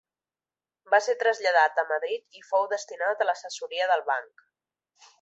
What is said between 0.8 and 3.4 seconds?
Va ser traslladat a Madrid i fou destinat a